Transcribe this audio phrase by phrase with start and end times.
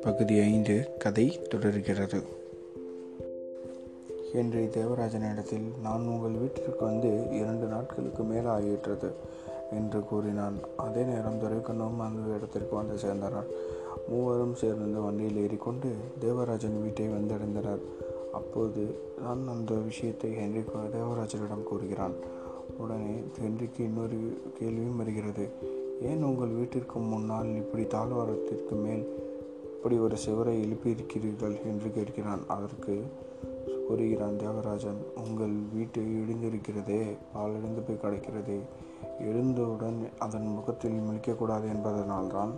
[0.00, 2.22] பகுதி ஐந்து கதை தொடர்கிறது.
[4.32, 9.10] ஹென்றி தேவராஜனிடத்தில் நான் உங்கள் வீட்டிற்கு வந்து இரண்டு நாட்களுக்கு மேல் ஆகிவிட்டது
[9.70, 10.58] என்று கூறினான்.
[10.76, 13.44] அதே நேரம் துரைக்கண்ணும் அந்த இடத்திற்கு வந்து சேர்ந்தனர்
[14.08, 15.88] மூவரும் சேர்ந்து வண்டியில் ஏறிக்கொண்டு
[16.20, 17.80] தேவராஜன் வீட்டை வந்தடைந்தனர்.
[18.32, 20.60] அப்போது நான் அந்த விஷயத்தை ஹென்றி
[20.92, 22.44] தேவராஜனிடம் கூறுகிறான்.
[22.78, 25.48] உடனே ஹென்றிக்கு இன்னொரு கேள்வியும் வருகிறது.
[26.02, 29.34] ஏன் உங்கள் வீட்டிற்கு முன்னால் இப்படி தாழ்வாரத்திற்கு மேல்
[29.64, 31.62] இப்படி ஒரு சிவரை எழுப்பியிருக்கிறீர்கள்?
[31.64, 32.46] என்று கேட்கிறான்.
[32.46, 33.02] அதற்கு
[33.88, 34.98] கூறுகிறான் தேவராஜன்
[35.28, 38.58] உங்கள் வீட்டு இடிந்திருக்கிறதே பால் இழந்து போய் கிடைக்கிறதே.
[39.20, 42.50] எழுந்தவுடன் அதன் முகத்தில் முழிக்கக்கூடாது என்பதனால்தான்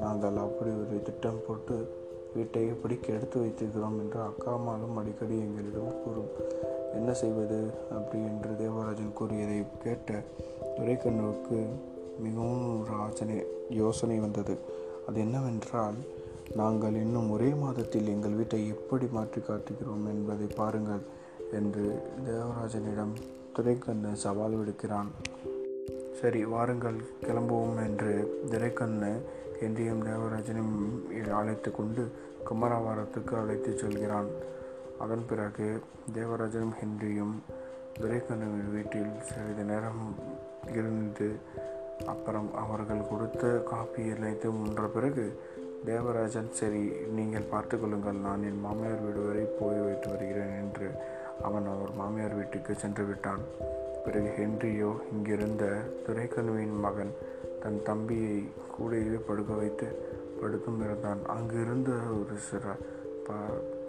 [0.00, 1.99] நாங்கள் அப்படி ஒரு திட்டம் போட்டு
[2.34, 6.30] வீட்டை எப்படி கெடுத்து வைத்திருக்கிறோம் என்று அக்காமாலும் அடிக்கடி எங்களிடம் கூறும்.
[6.94, 7.70] என்ன செய்வது?
[7.90, 10.22] அப்படி என்று தேவராஜன் கூறியதை கேட்ட
[10.76, 11.66] துரைக்கண்ணுவுக்கு
[12.18, 14.56] மிகவும் ஒரு ஆச்சனை யோசனை வந்தது.
[15.08, 15.94] அது என்னவென்றால்
[16.54, 21.00] நாங்கள் இன்னும் ஒரே மாதத்தில் எங்கள் வீட்டை எப்படி மாற்றி காட்டுகிறோம் என்பதை பாருங்கள்
[21.52, 23.14] என்று தேவராஜனிடம்
[23.52, 25.10] துரைக்கண்ணு சவால் விடுக்கிறான்.
[26.20, 29.12] சரி வாருங்கள் கிளம்புவோம் என்று திரைக்கண்ணு
[29.66, 30.74] என்றையும் தேவராஜனும்
[31.40, 32.02] அழைத்து கொண்டு
[32.48, 34.30] குமராவாரத்துக்கு அழைத்து செல்கிறான்.
[35.04, 35.66] அதன் பிறகு
[36.18, 37.34] தேவராஜனும் ஹென்ரியும்
[38.00, 40.02] துரைக்கண்ணுவின் வீட்டில் சிறிது நேரம்
[40.78, 41.28] இருந்து
[42.12, 45.24] அப்புறம் அவர்கள் கொடுத்த காப்பி அனைத்து முன்ற பிறகு
[45.88, 46.82] தேவராஜன் சரி
[47.16, 48.24] நீங்கள் பார்த்து கொள்ளுங்கள்.
[48.26, 50.88] நான் என் மாமியார் வீடு வரை போய் வைத்து வருகிறேன் என்று
[51.48, 53.42] அவன் அவர் மாமியார் வீட்டுக்கு சென்று விட்டான்.
[54.04, 55.64] பிறகு ஹென்ரியோ இங்கிருந்த
[56.06, 57.12] துரைக்கண்ணுவின் மகன்
[57.62, 58.36] தன் தம்பியை
[58.74, 59.88] கூடையிலே படுக்க வைத்து
[60.40, 61.20] படுத்தும் இருந்தான்.
[61.26, 61.90] அங்கிருந்த
[62.20, 62.64] ஒரு சில
[63.26, 63.36] ப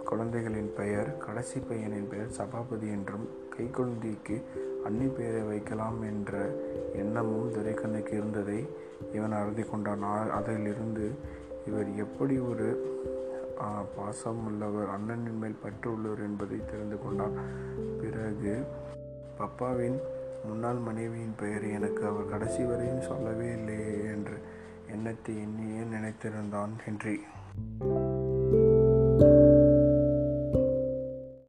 [0.04, 4.36] குழந்தைகளின் பெயர் கடைசி பையனின் பெயர் சபாபதி என்றும் கைக்குழந்தைக்கு
[4.86, 6.32] அன்னி பெயரை வைக்கலாம் என்ற
[6.94, 8.60] எண்ணமும் துரைக்கண்ணுக்கு இருந்ததை
[9.12, 10.04] இவன் அறுதி கொண்டான்.
[10.38, 11.06] அதிலிருந்து
[11.66, 12.68] இவர் எப்படி ஒரு
[13.96, 17.36] பாசம் உள்ளவர் அண்ணனின் மேல் பற்று உள்ளவர் என்பதை தெரிந்து கொண்டார்
[18.00, 18.54] பிறகு
[19.38, 19.98] பப்பாவின்
[20.44, 24.38] முன்னாள் மனைவியின் பெயர் எனக்கு அவர் கடைசி வரையும் சொல்லவே இல்லையே என்று
[24.92, 27.20] எண்ணத்தை எண்ணியே நினைத்திருந்தான் ஹென்றி.